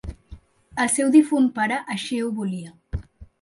El 0.85 0.89
seu 0.93 1.11
difunt 1.17 1.49
pare 1.59 1.79
així 1.97 2.19
ho 2.29 2.33
volia. 2.41 3.05